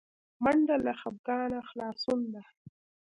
منډه 0.43 0.75
له 0.85 0.93
خپګانه 0.99 1.59
خلاصون 1.69 2.21
ده 2.33 2.43